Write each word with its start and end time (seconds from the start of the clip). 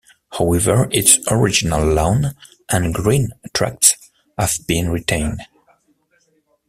However, 0.31 0.87
its 0.89 1.19
original 1.29 1.85
lawns 1.85 2.33
and 2.71 2.91
green 2.91 3.29
tracts 3.53 3.93
have 4.35 4.57
been 4.65 4.89
retained. 4.89 5.43